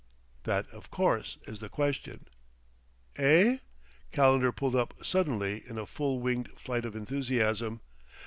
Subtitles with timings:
[0.45, 2.25] "That, of course, is the question."
[3.17, 3.59] "Eh?"
[4.11, 7.81] Calendar pulled up suddenly in a full winged flight of enthusiasm.